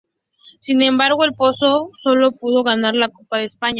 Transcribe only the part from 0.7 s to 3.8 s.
embargo, ElPozo sólo pudo ganar la Copa de España.